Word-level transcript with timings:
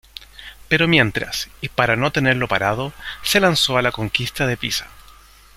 Pero 0.67 0.87
mientras, 0.87 1.47
y 1.61 1.69
para 1.69 1.95
no 1.95 2.11
tenerlo 2.11 2.47
parado, 2.47 2.91
se 3.21 3.39
lanzó 3.39 3.77
a 3.77 3.83
la 3.83 3.91
conquista 3.91 4.47
de 4.47 4.57
Pisa. 4.57 4.87